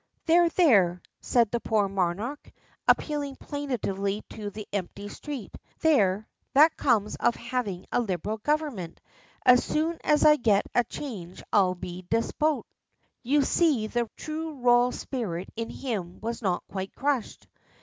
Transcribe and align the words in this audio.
"There, 0.25 0.49
there!" 0.49 1.03
said 1.19 1.51
the 1.51 1.59
poor 1.59 1.87
monarch, 1.87 2.51
appealing 2.87 3.35
plaintively 3.35 4.23
to 4.31 4.49
the 4.49 4.67
empty 4.73 5.07
street; 5.09 5.55
"there, 5.81 6.27
that 6.55 6.75
comes 6.75 7.15
of 7.17 7.35
having 7.35 7.85
a 7.91 7.99
Liberal 8.01 8.37
Government; 8.39 8.99
as 9.45 9.63
soon 9.63 9.99
as 10.03 10.25
I 10.25 10.37
get 10.37 10.65
a 10.73 10.83
change 10.85 11.43
I'll 11.53 11.75
be 11.75 11.99
a 11.99 12.11
despot." 12.11 12.63
You 13.21 13.43
see 13.43 13.85
the 13.85 14.09
true 14.17 14.55
royal 14.55 14.91
spirit 14.91 15.49
in 15.55 15.69
him 15.69 16.19
was 16.19 16.41
not 16.41 16.63
quite 16.67 16.95
crushed. 16.95 17.45